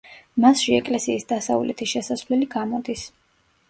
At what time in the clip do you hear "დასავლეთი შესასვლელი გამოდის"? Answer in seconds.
1.33-3.09